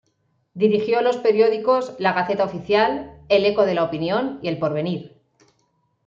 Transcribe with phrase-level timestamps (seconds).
[0.55, 5.19] Dirigió los periódicos "La Gaceta Oficial", el "Eco de la Opinión" y "El Porvenir".